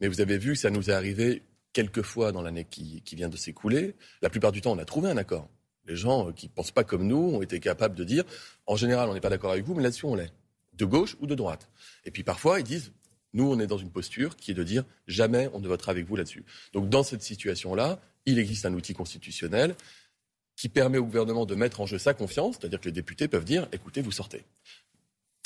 Mais 0.00 0.08
vous 0.08 0.20
avez 0.20 0.36
vu, 0.36 0.54
ça 0.54 0.70
nous 0.70 0.90
est 0.90 0.92
arrivé 0.92 1.42
quelques 1.72 2.02
fois 2.02 2.30
dans 2.30 2.42
l'année 2.42 2.66
qui, 2.68 3.02
qui 3.02 3.16
vient 3.16 3.30
de 3.30 3.36
s'écouler. 3.36 3.94
La 4.20 4.30
plupart 4.30 4.52
du 4.52 4.60
temps, 4.60 4.72
on 4.72 4.78
a 4.78 4.84
trouvé 4.84 5.10
un 5.10 5.16
accord. 5.16 5.48
Les 5.86 5.96
gens 5.96 6.28
euh, 6.28 6.32
qui 6.32 6.46
ne 6.46 6.52
pensent 6.52 6.70
pas 6.70 6.84
comme 6.84 7.06
nous 7.06 7.34
ont 7.34 7.42
été 7.42 7.60
capables 7.60 7.94
de 7.94 8.04
dire, 8.04 8.24
en 8.66 8.76
général, 8.76 9.08
on 9.08 9.14
n'est 9.14 9.20
pas 9.20 9.30
d'accord 9.30 9.52
avec 9.52 9.64
vous, 9.64 9.74
mais 9.74 9.82
là-dessus, 9.82 10.06
on 10.06 10.14
l'est. 10.14 10.32
De 10.74 10.84
gauche 10.84 11.16
ou 11.20 11.26
de 11.26 11.34
droite. 11.34 11.68
Et 12.04 12.10
puis 12.10 12.22
parfois, 12.22 12.60
ils 12.60 12.64
disent, 12.64 12.92
nous, 13.32 13.50
on 13.50 13.58
est 13.58 13.66
dans 13.66 13.78
une 13.78 13.90
posture 13.90 14.36
qui 14.36 14.50
est 14.50 14.54
de 14.54 14.64
dire, 14.64 14.84
jamais 15.06 15.48
on 15.52 15.60
ne 15.60 15.68
votera 15.68 15.92
avec 15.92 16.06
vous 16.06 16.16
là-dessus. 16.16 16.44
Donc 16.72 16.88
dans 16.88 17.02
cette 17.02 17.22
situation-là, 17.22 18.00
il 18.24 18.38
existe 18.38 18.66
un 18.66 18.74
outil 18.74 18.94
constitutionnel 18.94 19.74
qui 20.56 20.68
permet 20.68 20.98
au 20.98 21.04
gouvernement 21.04 21.44
de 21.44 21.54
mettre 21.54 21.80
en 21.80 21.86
jeu 21.86 21.98
sa 21.98 22.14
confiance, 22.14 22.56
c'est-à-dire 22.58 22.80
que 22.80 22.86
les 22.86 22.92
députés 22.92 23.28
peuvent 23.28 23.44
dire, 23.44 23.68
écoutez, 23.72 24.00
vous 24.00 24.12
sortez. 24.12 24.42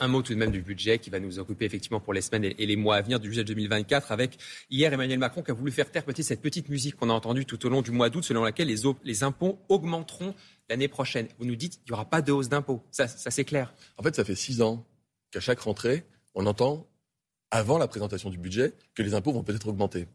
Un 0.03 0.09
mot 0.09 0.23
tout 0.23 0.33
de 0.33 0.39
même 0.39 0.51
du 0.51 0.63
budget 0.63 0.99
qui 0.99 1.11
va 1.11 1.21
nous 1.21 1.39
occuper 1.39 1.67
effectivement 1.67 2.01
pour 2.01 2.15
les 2.15 2.23
semaines 2.23 2.45
et 2.45 2.67
les 2.67 2.77
mois 2.77 2.97
à 2.97 3.03
venir 3.03 3.21
du 3.21 3.29
budget 3.29 3.45
2024 3.45 4.13
avec 4.13 4.39
hier 4.71 4.91
Emmanuel 4.91 5.19
Macron 5.19 5.43
qui 5.43 5.51
a 5.51 5.55
voulu 5.55 5.71
faire 5.71 5.91
taire 5.91 6.05
peut-être 6.05 6.23
cette 6.23 6.41
petite 6.41 6.71
musique 6.71 6.97
qu'on 6.97 7.11
a 7.11 7.13
entendue 7.13 7.45
tout 7.45 7.65
au 7.67 7.69
long 7.69 7.83
du 7.83 7.91
mois 7.91 8.09
d'août 8.09 8.25
selon 8.25 8.43
laquelle 8.43 8.69
les, 8.69 8.81
les 9.05 9.23
impôts 9.25 9.59
augmenteront 9.69 10.35
l'année 10.71 10.89
prochaine. 10.89 11.29
Vous 11.39 11.45
nous 11.45 11.57
dites 11.57 11.75
qu'il 11.75 11.91
n'y 11.91 11.93
aura 11.93 12.09
pas 12.09 12.23
de 12.23 12.33
hausse 12.33 12.49
d'impôts. 12.49 12.83
Ça, 12.91 13.09
ça 13.09 13.31
c'est 13.31 13.45
clair. 13.45 13.75
En 13.99 14.03
fait, 14.03 14.17
ça 14.17 14.25
fait 14.25 14.35
six 14.35 14.63
ans 14.63 14.87
qu'à 15.31 15.41
chaque 15.41 15.61
rentrée, 15.61 16.05
on 16.35 16.47
entend 16.47 16.87
avant 17.51 17.77
la 17.77 17.87
présentation 17.87 18.31
du 18.31 18.39
budget 18.39 18.73
que 18.95 19.03
les 19.03 19.13
impôts 19.13 19.33
vont 19.33 19.43
peut-être 19.43 19.69
augmenter. 19.69 20.07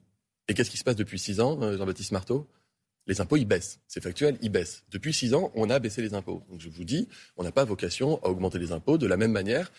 Et 0.48 0.56
qu'est-ce 0.56 0.72
qui 0.72 0.78
se 0.78 0.84
passe 0.84 0.96
depuis 0.96 1.20
six 1.20 1.40
ans, 1.40 1.62
euh, 1.62 1.78
Jean-Baptiste 1.78 2.12
Marteau? 2.12 2.48
Les 3.08 3.22
impôts, 3.22 3.38
ils 3.38 3.46
baissent. 3.46 3.80
C'est 3.88 4.02
factuel, 4.02 4.38
ils 4.42 4.50
baissent. 4.50 4.84
Depuis 4.90 5.14
six 5.14 5.34
ans, 5.34 5.52
on 5.56 5.70
a 5.70 5.80
baissé 5.80 6.02
les 6.02 6.14
impôts. 6.14 6.44
Donc 6.50 6.60
je 6.60 6.70
vous 6.70 6.84
dis, 6.84 7.08
on 7.38 7.44
n'a 7.44 7.52
pas 7.52 7.64
vocation 7.64 8.20
à 8.24 8.30
augmenter 8.30 8.60
les 8.60 8.72
impôts 8.72 8.98
de 8.98 9.08
la 9.08 9.18
même 9.18 9.32
manière 9.32 9.72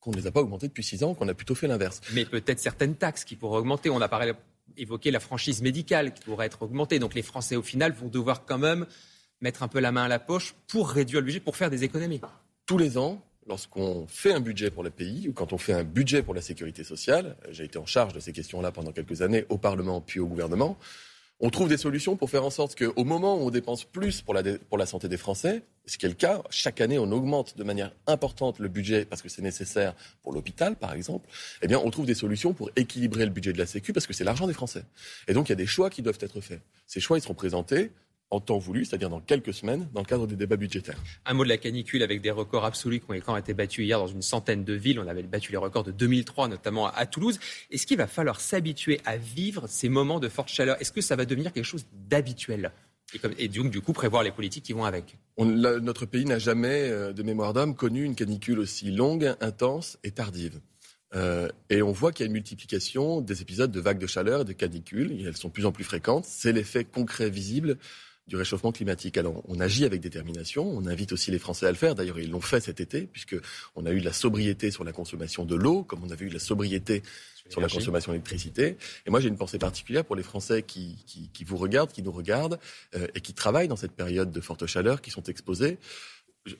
qu'on 0.00 0.12
ne 0.12 0.16
les 0.16 0.26
a 0.26 0.30
pas 0.30 0.40
augmentés 0.40 0.68
depuis 0.68 0.84
six 0.84 1.02
ans, 1.02 1.14
qu'on 1.14 1.28
a 1.28 1.34
plutôt 1.34 1.56
fait 1.56 1.66
l'inverse. 1.66 2.00
Mais 2.12 2.24
peut-être 2.24 2.60
certaines 2.60 2.94
taxes 2.94 3.24
qui 3.24 3.34
pourraient 3.34 3.58
augmenter. 3.58 3.90
On 3.90 4.00
a 4.00 4.08
parlé, 4.08 4.32
évoqué 4.76 5.10
la 5.10 5.20
franchise 5.20 5.60
médicale 5.62 6.14
qui 6.14 6.22
pourrait 6.22 6.46
être 6.46 6.62
augmentée. 6.62 6.98
Donc 6.98 7.14
les 7.14 7.22
Français, 7.22 7.56
au 7.56 7.62
final, 7.62 7.92
vont 7.92 8.08
devoir 8.08 8.44
quand 8.44 8.58
même 8.58 8.86
mettre 9.40 9.62
un 9.62 9.68
peu 9.68 9.80
la 9.80 9.92
main 9.92 10.04
à 10.04 10.08
la 10.08 10.18
poche 10.18 10.54
pour 10.68 10.88
réduire 10.88 11.20
le 11.20 11.26
budget, 11.26 11.40
pour 11.40 11.56
faire 11.56 11.70
des 11.70 11.84
économies. 11.84 12.20
Tous 12.66 12.78
les 12.78 12.98
ans, 12.98 13.24
lorsqu'on 13.46 14.06
fait 14.06 14.32
un 14.32 14.40
budget 14.40 14.70
pour 14.70 14.82
le 14.82 14.90
pays 14.90 15.28
ou 15.28 15.32
quand 15.32 15.52
on 15.52 15.58
fait 15.58 15.72
un 15.72 15.84
budget 15.84 16.22
pour 16.22 16.34
la 16.34 16.42
sécurité 16.42 16.84
sociale, 16.84 17.36
j'ai 17.50 17.64
été 17.64 17.78
en 17.78 17.86
charge 17.86 18.12
de 18.12 18.20
ces 18.20 18.32
questions-là 18.32 18.72
pendant 18.72 18.92
quelques 18.92 19.22
années 19.22 19.46
au 19.48 19.58
Parlement 19.58 20.00
puis 20.00 20.20
au 20.20 20.26
gouvernement, 20.26 20.78
on 21.40 21.50
trouve 21.50 21.68
des 21.68 21.76
solutions 21.76 22.16
pour 22.16 22.30
faire 22.30 22.44
en 22.44 22.50
sorte 22.50 22.76
qu'au 22.76 23.04
moment 23.04 23.36
où 23.36 23.46
on 23.46 23.50
dépense 23.50 23.84
plus 23.84 24.22
pour 24.22 24.34
la, 24.34 24.86
santé 24.86 25.08
des 25.08 25.16
Français, 25.16 25.62
ce 25.86 25.96
qui 25.96 26.06
est 26.06 26.08
le 26.08 26.14
cas, 26.14 26.42
chaque 26.50 26.80
année 26.80 26.98
on 26.98 27.10
augmente 27.12 27.56
de 27.56 27.64
manière 27.64 27.92
importante 28.06 28.58
le 28.58 28.68
budget 28.68 29.04
parce 29.04 29.22
que 29.22 29.28
c'est 29.28 29.42
nécessaire 29.42 29.94
pour 30.22 30.32
l'hôpital 30.32 30.74
par 30.74 30.92
exemple, 30.94 31.28
eh 31.62 31.68
bien 31.68 31.78
on 31.78 31.90
trouve 31.90 32.06
des 32.06 32.14
solutions 32.14 32.52
pour 32.54 32.70
équilibrer 32.74 33.24
le 33.24 33.30
budget 33.30 33.52
de 33.52 33.58
la 33.58 33.66
Sécu 33.66 33.92
parce 33.92 34.06
que 34.06 34.12
c'est 34.12 34.24
l'argent 34.24 34.46
des 34.46 34.52
Français. 34.52 34.84
Et 35.28 35.32
donc 35.32 35.48
il 35.48 35.52
y 35.52 35.54
a 35.54 35.56
des 35.56 35.66
choix 35.66 35.90
qui 35.90 36.02
doivent 36.02 36.18
être 36.20 36.40
faits. 36.40 36.60
Ces 36.86 37.00
choix 37.00 37.18
ils 37.18 37.22
seront 37.22 37.34
présentés 37.34 37.92
en 38.30 38.40
temps 38.40 38.58
voulu, 38.58 38.84
c'est-à-dire 38.84 39.08
dans 39.08 39.20
quelques 39.20 39.54
semaines, 39.54 39.88
dans 39.94 40.00
le 40.00 40.06
cadre 40.06 40.26
des 40.26 40.36
débats 40.36 40.56
budgétaires. 40.56 40.98
Un 41.24 41.34
mot 41.34 41.44
de 41.44 41.48
la 41.48 41.56
canicule 41.56 42.02
avec 42.02 42.20
des 42.20 42.30
records 42.30 42.64
absolus 42.64 43.00
qui 43.00 43.06
ont 43.28 43.36
été 43.36 43.54
battus 43.54 43.86
hier 43.86 43.98
dans 43.98 44.06
une 44.06 44.22
centaine 44.22 44.64
de 44.64 44.74
villes. 44.74 45.00
On 45.00 45.06
avait 45.06 45.22
battu 45.22 45.52
les 45.52 45.58
records 45.58 45.84
de 45.84 45.92
2003, 45.92 46.48
notamment 46.48 46.88
à 46.88 47.06
Toulouse. 47.06 47.38
Est-ce 47.70 47.86
qu'il 47.86 47.96
va 47.96 48.06
falloir 48.06 48.40
s'habituer 48.40 49.00
à 49.04 49.16
vivre 49.16 49.66
ces 49.68 49.88
moments 49.88 50.20
de 50.20 50.28
forte 50.28 50.50
chaleur? 50.50 50.76
Est-ce 50.80 50.92
que 50.92 51.00
ça 51.00 51.16
va 51.16 51.24
devenir 51.24 51.52
quelque 51.52 51.64
chose 51.64 51.86
d'habituel? 51.92 52.72
Et, 53.38 53.48
donc, 53.48 53.70
du 53.70 53.80
coup, 53.80 53.94
prévoir 53.94 54.22
les 54.22 54.30
politiques 54.30 54.64
qui 54.64 54.74
vont 54.74 54.84
avec? 54.84 55.16
notre 55.38 56.04
pays 56.04 56.26
n'a 56.26 56.38
jamais, 56.38 56.90
euh, 56.90 57.12
de 57.14 57.22
mémoire 57.22 57.54
d'homme, 57.54 57.74
connu 57.74 58.04
une 58.04 58.14
canicule 58.14 58.58
aussi 58.58 58.90
longue, 58.90 59.34
intense 59.40 59.98
et 60.04 60.10
tardive. 60.10 60.60
Euh, 61.14 61.48
et 61.70 61.80
on 61.80 61.92
voit 61.92 62.12
qu'il 62.12 62.24
y 62.24 62.26
a 62.26 62.26
une 62.26 62.34
multiplication 62.34 63.22
des 63.22 63.40
épisodes 63.40 63.70
de 63.70 63.80
vagues 63.80 63.98
de 63.98 64.06
chaleur 64.06 64.42
et 64.42 64.44
de 64.44 64.52
canicules. 64.52 65.12
Et 65.12 65.22
elles 65.22 65.36
sont 65.36 65.48
de 65.48 65.52
plus 65.54 65.64
en 65.64 65.72
plus 65.72 65.84
fréquentes. 65.84 66.26
C'est 66.26 66.52
l'effet 66.52 66.84
concret 66.84 67.30
visible 67.30 67.78
du 68.28 68.36
réchauffement 68.36 68.72
climatique. 68.72 69.16
Alors, 69.16 69.42
on 69.48 69.58
agit 69.58 69.84
avec 69.84 70.00
détermination. 70.00 70.68
On 70.68 70.86
invite 70.86 71.12
aussi 71.12 71.30
les 71.30 71.38
Français 71.38 71.66
à 71.66 71.70
le 71.70 71.76
faire. 71.76 71.94
D'ailleurs, 71.94 72.18
ils 72.18 72.30
l'ont 72.30 72.40
fait 72.40 72.60
cet 72.60 72.80
été, 72.80 73.08
puisque 73.10 73.36
on 73.74 73.86
a 73.86 73.90
eu 73.90 74.00
de 74.00 74.04
la 74.04 74.12
sobriété 74.12 74.70
sur 74.70 74.84
la 74.84 74.92
consommation 74.92 75.44
de 75.44 75.56
l'eau, 75.56 75.82
comme 75.82 76.04
on 76.04 76.10
avait 76.10 76.26
eu 76.26 76.28
de 76.28 76.34
la 76.34 76.40
sobriété 76.40 77.02
sur 77.48 77.62
la 77.62 77.68
consommation 77.68 78.12
d'électricité. 78.12 78.76
Et 79.06 79.10
moi, 79.10 79.20
j'ai 79.20 79.28
une 79.28 79.38
pensée 79.38 79.58
particulière 79.58 80.04
pour 80.04 80.16
les 80.16 80.22
Français 80.22 80.62
qui, 80.62 80.96
qui, 81.06 81.30
qui 81.32 81.44
vous 81.44 81.56
regardent, 81.56 81.90
qui 81.90 82.02
nous 82.02 82.12
regardent, 82.12 82.58
euh, 82.94 83.06
et 83.14 83.22
qui 83.22 83.32
travaillent 83.32 83.68
dans 83.68 83.76
cette 83.76 83.92
période 83.92 84.30
de 84.30 84.40
forte 84.42 84.66
chaleur, 84.66 85.00
qui 85.00 85.10
sont 85.10 85.22
exposés 85.22 85.78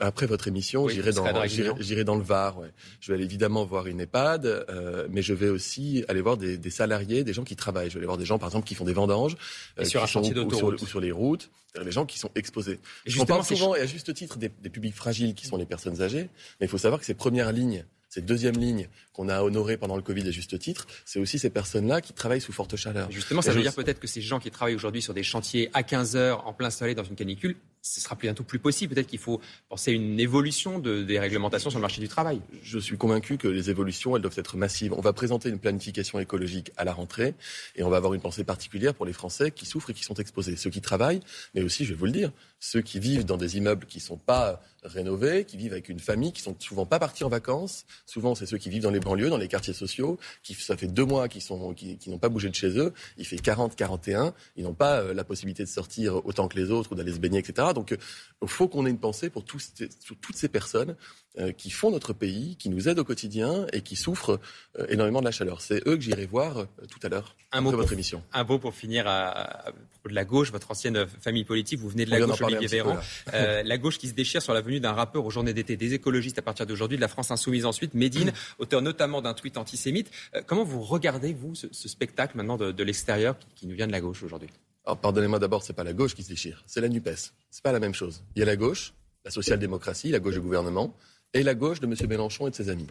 après 0.00 0.26
votre 0.26 0.48
émission, 0.48 0.88
j'irai 0.88 1.12
dans, 1.12 1.26
j'irai 1.46 2.04
dans 2.04 2.16
le 2.16 2.22
Var. 2.22 2.58
Ouais. 2.58 2.68
Je 3.00 3.08
vais 3.08 3.14
aller 3.14 3.24
évidemment 3.24 3.64
voir 3.64 3.86
une 3.86 4.00
EHPAD, 4.00 4.46
euh, 4.46 5.06
mais 5.10 5.22
je 5.22 5.34
vais 5.34 5.48
aussi 5.48 6.04
aller 6.08 6.20
voir 6.20 6.36
des, 6.36 6.58
des, 6.58 6.70
salariés, 6.70 7.24
des 7.24 7.32
gens 7.32 7.44
qui 7.44 7.56
travaillent. 7.56 7.88
Je 7.88 7.94
vais 7.94 8.00
aller 8.00 8.06
voir 8.06 8.18
des 8.18 8.24
gens, 8.24 8.38
par 8.38 8.48
exemple, 8.48 8.66
qui 8.66 8.74
font 8.74 8.84
des 8.84 8.92
vendanges, 8.92 9.36
euh, 9.78 9.84
sur 9.84 10.02
un 10.02 10.06
chantier 10.06 10.38
ou, 10.38 10.54
sur, 10.54 10.68
ou 10.68 10.86
sur 10.86 11.00
les 11.00 11.12
routes, 11.12 11.50
les 11.82 11.92
gens 11.92 12.06
qui 12.06 12.18
sont 12.18 12.30
exposés. 12.34 12.80
Et 13.06 13.10
je 13.10 13.22
parle 13.22 13.44
souvent, 13.44 13.74
et 13.74 13.80
à 13.80 13.86
juste 13.86 14.12
titre, 14.14 14.38
des, 14.38 14.50
des 14.62 14.70
publics 14.70 14.94
fragiles 14.94 15.34
qui 15.34 15.46
sont 15.46 15.56
les 15.56 15.66
personnes 15.66 16.00
âgées, 16.02 16.28
mais 16.60 16.66
il 16.66 16.68
faut 16.68 16.78
savoir 16.78 17.00
que 17.00 17.06
ces 17.06 17.14
premières 17.14 17.52
lignes 17.52 17.84
cette 18.08 18.24
deuxième 18.24 18.56
ligne 18.56 18.88
qu'on 19.12 19.28
a 19.28 19.42
honorée 19.42 19.76
pendant 19.76 19.96
le 19.96 20.02
Covid 20.02 20.26
à 20.26 20.30
juste 20.30 20.58
titre, 20.58 20.86
c'est 21.04 21.20
aussi 21.20 21.38
ces 21.38 21.50
personnes-là 21.50 22.00
qui 22.00 22.12
travaillent 22.12 22.40
sous 22.40 22.52
forte 22.52 22.76
chaleur. 22.76 23.10
Justement, 23.10 23.42
ça 23.42 23.52
veut 23.52 23.62
dire 23.62 23.74
peut-être 23.74 24.00
que 24.00 24.06
ces 24.06 24.22
gens 24.22 24.38
qui 24.38 24.50
travaillent 24.50 24.74
aujourd'hui 24.74 25.02
sur 25.02 25.14
des 25.14 25.22
chantiers 25.22 25.70
à 25.74 25.82
15 25.82 26.16
heures 26.16 26.46
en 26.46 26.52
plein 26.52 26.70
soleil 26.70 26.94
dans 26.94 27.04
une 27.04 27.16
canicule, 27.16 27.56
ce 27.94 28.00
sera 28.00 28.14
bientôt 28.16 28.44
plus 28.44 28.58
possible. 28.58 28.94
Peut-être 28.94 29.06
qu'il 29.06 29.18
faut 29.18 29.40
penser 29.68 29.92
à 29.92 29.94
une 29.94 30.20
évolution 30.20 30.78
de, 30.78 31.02
des 31.02 31.18
réglementations 31.18 31.70
sur 31.70 31.78
le 31.78 31.82
marché 31.82 32.00
du 32.00 32.08
travail. 32.08 32.40
Je 32.62 32.78
suis 32.78 32.98
convaincu 32.98 33.38
que 33.38 33.48
les 33.48 33.70
évolutions, 33.70 34.14
elles 34.14 34.22
doivent 34.22 34.38
être 34.38 34.56
massives. 34.56 34.92
On 34.92 35.00
va 35.00 35.12
présenter 35.12 35.48
une 35.48 35.58
planification 35.58 36.18
écologique 36.18 36.70
à 36.76 36.84
la 36.84 36.92
rentrée 36.92 37.34
et 37.76 37.82
on 37.82 37.88
va 37.88 37.96
avoir 37.96 38.12
une 38.14 38.20
pensée 38.20 38.44
particulière 38.44 38.94
pour 38.94 39.06
les 39.06 39.12
Français 39.12 39.50
qui 39.50 39.64
souffrent 39.64 39.90
et 39.90 39.94
qui 39.94 40.04
sont 40.04 40.14
exposés. 40.14 40.56
Ceux 40.56 40.70
qui 40.70 40.80
travaillent, 40.80 41.20
mais 41.54 41.62
aussi, 41.62 41.84
je 41.84 41.90
vais 41.90 41.98
vous 41.98 42.06
le 42.06 42.12
dire, 42.12 42.30
ceux 42.60 42.82
qui 42.82 42.98
vivent 42.98 43.24
dans 43.24 43.36
des 43.36 43.56
immeubles 43.56 43.86
qui 43.86 43.98
ne 43.98 44.02
sont 44.02 44.16
pas 44.16 44.60
rénovés, 44.82 45.44
qui 45.44 45.56
vivent 45.56 45.72
avec 45.72 45.88
une 45.88 45.98
famille, 45.98 46.32
qui 46.32 46.42
sont 46.42 46.54
souvent 46.58 46.86
pas 46.86 46.98
partis 46.98 47.24
en 47.24 47.28
vacances. 47.28 47.84
Souvent, 48.06 48.34
c'est 48.34 48.46
ceux 48.46 48.58
qui 48.58 48.70
vivent 48.70 48.82
dans 48.82 48.90
les 48.90 49.00
banlieues, 49.00 49.28
dans 49.28 49.36
les 49.36 49.48
quartiers 49.48 49.74
sociaux, 49.74 50.18
qui 50.42 50.54
ça 50.54 50.76
fait 50.76 50.86
deux 50.86 51.04
mois 51.04 51.28
qu'ils 51.28 51.42
sont, 51.42 51.74
qui, 51.74 51.98
qui 51.98 52.10
n'ont 52.10 52.18
pas 52.18 52.28
bougé 52.28 52.48
de 52.48 52.54
chez 52.54 52.78
eux. 52.78 52.92
Il 53.16 53.26
fait 53.26 53.38
40, 53.38 53.76
41. 53.76 54.34
Ils 54.56 54.64
n'ont 54.64 54.74
pas 54.74 55.00
euh, 55.00 55.14
la 55.14 55.24
possibilité 55.24 55.62
de 55.64 55.68
sortir 55.68 56.24
autant 56.26 56.48
que 56.48 56.56
les 56.56 56.70
autres 56.70 56.92
ou 56.92 56.94
d'aller 56.94 57.12
se 57.12 57.18
baigner, 57.18 57.38
etc. 57.38 57.68
Donc, 57.78 57.92
il 57.92 58.44
euh, 58.44 58.46
faut 58.48 58.66
qu'on 58.66 58.86
ait 58.86 58.90
une 58.90 58.98
pensée 58.98 59.30
pour 59.30 59.44
tous, 59.44 59.72
toutes 60.20 60.36
ces 60.36 60.48
personnes 60.48 60.96
euh, 61.40 61.52
qui 61.52 61.70
font 61.70 61.92
notre 61.92 62.12
pays, 62.12 62.56
qui 62.56 62.68
nous 62.68 62.88
aident 62.88 62.98
au 62.98 63.04
quotidien 63.04 63.68
et 63.72 63.80
qui 63.82 63.94
souffrent 63.94 64.40
euh, 64.76 64.86
énormément 64.88 65.20
de 65.20 65.24
la 65.24 65.30
chaleur. 65.30 65.60
C'est 65.60 65.86
eux 65.86 65.94
que 65.94 66.00
j'irai 66.00 66.26
voir 66.26 66.58
euh, 66.58 66.64
tout 66.90 66.98
à 67.04 67.08
l'heure 67.08 67.36
un 67.52 67.60
mot 67.60 67.70
votre 67.70 67.92
émission. 67.92 68.24
Un 68.32 68.42
mot 68.42 68.58
pour 68.58 68.74
finir 68.74 69.06
à, 69.06 69.66
propos 69.90 70.08
de 70.08 70.14
la 70.14 70.24
gauche, 70.24 70.50
votre 70.50 70.72
ancienne 70.72 71.06
famille 71.20 71.44
politique. 71.44 71.78
Vous 71.78 71.90
venez 71.90 72.06
de 72.06 72.10
la 72.10 72.18
gauche, 72.18 72.42
Olivier 72.42 72.66
Véran. 72.66 72.98
la 73.32 73.78
gauche 73.78 73.98
qui 73.98 74.08
se 74.08 74.14
déchire 74.14 74.42
sur 74.42 74.52
la 74.52 74.62
venue 74.62 74.80
d'un 74.80 74.92
rappeur 74.92 75.24
aux 75.24 75.30
journées 75.30 75.52
d'été 75.52 75.76
des 75.76 75.94
écologistes 75.94 76.40
à 76.40 76.42
partir 76.42 76.66
d'aujourd'hui, 76.66 76.96
de 76.96 77.02
la 77.02 77.08
France 77.08 77.30
insoumise 77.30 77.66
ensuite, 77.66 77.94
Médine, 77.94 78.32
auteur 78.58 78.82
notamment 78.82 79.22
d'un 79.22 79.34
tweet 79.34 79.58
antisémite. 79.58 80.10
comment 80.46 80.64
vous 80.64 80.82
regardez, 80.82 81.34
vous, 81.34 81.54
ce, 81.54 81.88
spectacle 81.88 82.36
maintenant 82.36 82.56
de, 82.56 82.82
l'extérieur 82.82 83.36
qui, 83.54 83.68
nous 83.68 83.76
vient 83.76 83.86
de 83.86 83.92
la 83.92 84.00
gauche 84.00 84.24
aujourd'hui? 84.24 84.48
Alors 84.88 84.96
pardonnez-moi 84.96 85.38
d'abord, 85.38 85.62
c'est 85.62 85.74
pas 85.74 85.84
la 85.84 85.92
gauche 85.92 86.14
qui 86.14 86.22
se 86.22 86.30
déchire, 86.30 86.64
c'est 86.66 86.80
la 86.80 86.88
Nupes. 86.88 87.10
C'est 87.50 87.62
pas 87.62 87.72
la 87.72 87.78
même 87.78 87.92
chose. 87.92 88.22
Il 88.34 88.38
y 88.38 88.42
a 88.42 88.46
la 88.46 88.56
gauche, 88.56 88.94
la 89.22 89.30
social-démocratie, 89.30 90.10
la 90.10 90.18
gauche 90.18 90.32
du 90.32 90.40
gouvernement, 90.40 90.96
et 91.34 91.42
la 91.42 91.54
gauche 91.54 91.78
de 91.80 91.86
M. 91.86 91.94
Mélenchon 92.08 92.46
et 92.46 92.50
de 92.50 92.56
ses 92.56 92.70
amis. 92.70 92.86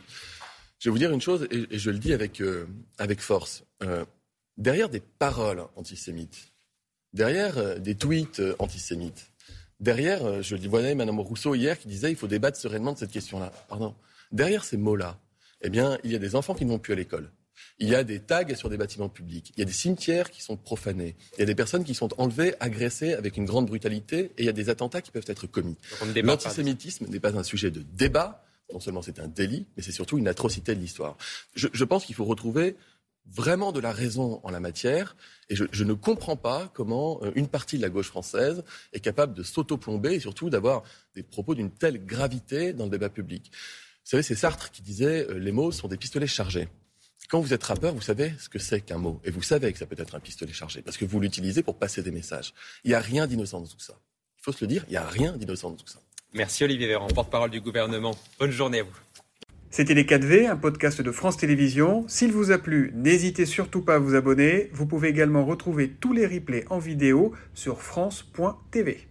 Je 0.77 0.89
vais 0.89 0.91
vous 0.91 0.99
dire 0.99 1.11
une 1.11 1.21
chose, 1.21 1.47
et, 1.49 1.65
je 1.75 1.89
le 1.89 1.97
dis 1.97 2.13
avec, 2.13 2.39
euh, 2.39 2.67
avec 2.99 3.19
force. 3.19 3.63
Euh, 3.81 4.05
derrière 4.57 4.89
des 4.89 4.99
paroles 4.99 5.63
antisémites, 5.75 6.53
derrière 7.13 7.57
euh, 7.57 7.79
des 7.79 7.95
tweets 7.95 8.43
antisémites, 8.59 9.31
derrière, 9.79 10.43
je 10.43 10.55
le 10.55 10.69
voyais 10.69 10.93
Mme 10.93 11.19
Rousseau 11.19 11.55
hier 11.55 11.79
qui 11.79 11.87
disait 11.87 12.11
il 12.11 12.15
faut 12.15 12.27
débattre 12.27 12.59
sereinement 12.59 12.93
de 12.93 12.99
cette 12.99 13.11
question-là. 13.11 13.51
Pardon. 13.69 13.95
Derrière 14.31 14.63
ces 14.63 14.77
mots-là, 14.77 15.19
eh 15.61 15.71
bien, 15.71 15.97
il 16.03 16.11
y 16.11 16.15
a 16.15 16.19
des 16.19 16.35
enfants 16.35 16.53
qui 16.53 16.63
ne 16.63 16.69
vont 16.69 16.77
plus 16.77 16.93
à 16.93 16.95
l'école. 16.95 17.31
Il 17.79 17.89
y 17.89 17.95
a 17.95 18.03
des 18.03 18.19
tags 18.19 18.55
sur 18.55 18.69
des 18.69 18.77
bâtiments 18.77 19.09
publics. 19.09 19.53
Il 19.55 19.59
y 19.59 19.61
a 19.63 19.65
des 19.65 19.71
cimetières 19.71 20.31
qui 20.31 20.41
sont 20.41 20.57
profanés. 20.57 21.15
Il 21.37 21.39
y 21.39 21.43
a 21.43 21.45
des 21.45 21.55
personnes 21.55 21.83
qui 21.83 21.93
sont 21.93 22.09
enlevées, 22.19 22.55
agressées 22.59 23.13
avec 23.13 23.37
une 23.37 23.45
grande 23.45 23.67
brutalité. 23.67 24.31
Et 24.37 24.43
il 24.43 24.45
y 24.45 24.49
a 24.49 24.53
des 24.53 24.69
attentats 24.69 25.01
qui 25.01 25.11
peuvent 25.11 25.25
être 25.27 25.47
commis. 25.47 25.77
L'antisémitisme 26.15 27.07
n'est 27.07 27.19
pas 27.19 27.37
un 27.37 27.43
sujet 27.43 27.71
de 27.71 27.81
débat. 27.81 28.43
Non 28.73 28.79
seulement 28.79 29.01
c'est 29.01 29.19
un 29.19 29.27
délit, 29.27 29.65
mais 29.77 29.83
c'est 29.83 29.93
surtout 29.93 30.17
une 30.17 30.27
atrocité 30.27 30.75
de 30.75 30.79
l'histoire. 30.81 31.17
Je, 31.55 31.67
je 31.71 31.83
pense 31.85 32.05
qu'il 32.05 32.15
faut 32.15 32.25
retrouver 32.25 32.75
vraiment 33.29 33.71
de 33.71 33.79
la 33.79 33.91
raison 33.91 34.39
en 34.43 34.51
la 34.51 34.59
matière. 34.59 35.15
Et 35.49 35.55
je, 35.55 35.65
je, 35.71 35.83
ne 35.83 35.93
comprends 35.93 36.35
pas 36.35 36.71
comment 36.73 37.19
euh, 37.23 37.31
une 37.35 37.47
partie 37.47 37.77
de 37.77 37.81
la 37.81 37.89
gauche 37.89 38.07
française 38.07 38.63
est 38.93 38.99
capable 38.99 39.33
de 39.33 39.43
s'auto-plomber 39.43 40.13
et 40.13 40.19
surtout 40.19 40.49
d'avoir 40.49 40.83
des 41.15 41.23
propos 41.23 41.55
d'une 41.55 41.71
telle 41.71 42.05
gravité 42.05 42.73
dans 42.73 42.85
le 42.85 42.91
débat 42.91 43.09
public. 43.09 43.51
Vous 43.51 44.11
savez, 44.11 44.23
c'est 44.23 44.35
Sartre 44.35 44.71
qui 44.71 44.81
disait 44.81 45.27
euh, 45.29 45.37
les 45.37 45.51
mots 45.51 45.71
sont 45.71 45.87
des 45.87 45.97
pistolets 45.97 46.27
chargés. 46.27 46.69
Quand 47.29 47.41
vous 47.41 47.53
êtes 47.53 47.63
rappeur, 47.63 47.93
vous 47.93 48.01
savez 48.01 48.31
ce 48.39 48.47
que 48.47 48.57
c'est 48.57 48.79
qu'un 48.79 48.99
mot. 48.99 49.19
Et 49.25 49.31
vous 49.31 49.41
savez 49.41 49.73
que 49.73 49.79
ça 49.79 49.85
peut 49.85 49.97
être 49.99 50.15
un 50.15 50.19
pistolet 50.21 50.53
chargé, 50.53 50.81
parce 50.81 50.95
que 50.95 51.03
vous 51.03 51.19
l'utilisez 51.19 51.61
pour 51.61 51.77
passer 51.77 52.01
des 52.01 52.11
messages. 52.11 52.53
Il 52.85 52.89
n'y 52.89 52.93
a 52.93 53.01
rien 53.01 53.27
d'innocent 53.27 53.59
dans 53.59 53.67
tout 53.67 53.79
ça. 53.79 53.99
Il 54.39 54.43
faut 54.43 54.53
se 54.53 54.63
le 54.63 54.67
dire, 54.67 54.85
il 54.87 54.91
n'y 54.91 54.97
a 54.97 55.05
rien 55.05 55.35
d'innocent 55.35 55.69
dans 55.69 55.75
tout 55.75 55.87
ça. 55.87 55.99
Merci 56.33 56.63
Olivier 56.63 56.87
Véran, 56.87 57.07
porte-parole 57.07 57.49
du 57.49 57.59
gouvernement. 57.59 58.15
Bonne 58.39 58.51
journée 58.51 58.79
à 58.79 58.83
vous. 58.83 58.97
C'était 59.69 59.93
Les 59.93 60.05
4V, 60.05 60.47
un 60.49 60.55
podcast 60.55 61.01
de 61.01 61.11
France 61.11 61.35
Télévisions. 61.35 62.05
S'il 62.07 62.31
vous 62.31 62.51
a 62.51 62.57
plu, 62.57 62.93
n'hésitez 62.95 63.45
surtout 63.45 63.81
pas 63.81 63.95
à 63.95 63.99
vous 63.99 64.15
abonner. 64.15 64.69
Vous 64.71 64.85
pouvez 64.85 65.09
également 65.09 65.45
retrouver 65.45 65.89
tous 65.89 66.13
les 66.13 66.25
replays 66.25 66.65
en 66.69 66.79
vidéo 66.79 67.33
sur 67.53 67.81
France.tv. 67.81 69.05